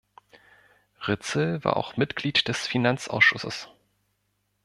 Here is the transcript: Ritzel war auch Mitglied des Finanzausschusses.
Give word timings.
Ritzel 1.07 1.63
war 1.63 1.77
auch 1.77 1.95
Mitglied 1.95 2.47
des 2.47 2.65
Finanzausschusses. 2.65 3.69